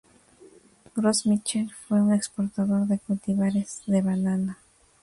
Gros 0.95 1.25
Michel 1.27 1.71
fue 1.87 1.99
un 2.01 2.11
exportador 2.11 2.87
de 2.87 2.97
cultivares 2.97 3.83
de 3.85 4.01
banana. 4.01 4.57